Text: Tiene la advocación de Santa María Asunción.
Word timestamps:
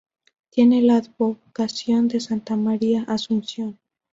Tiene 0.49 0.81
la 0.81 0.95
advocación 0.97 2.07
de 2.07 2.19
Santa 2.21 2.55
María 2.55 3.03
Asunción. 3.03 3.77